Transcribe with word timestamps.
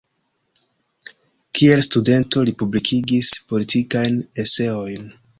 Kiel 1.59 1.81
studento 1.87 2.45
li 2.47 2.53
publikigis 2.61 3.29
politikajn 3.51 4.17
eseojn. 4.45 5.05